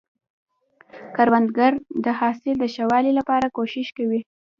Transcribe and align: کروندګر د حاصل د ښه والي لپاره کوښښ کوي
کروندګر 1.15 1.73
د 2.05 2.05
حاصل 2.19 2.55
د 2.59 2.65
ښه 2.73 2.83
والي 2.91 3.11
لپاره 3.19 3.47
کوښښ 3.55 3.87
کوي 3.97 4.21